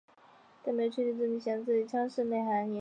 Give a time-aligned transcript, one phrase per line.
[0.63, 2.69] 但没有确切证据显示这些腔室内含盐腺。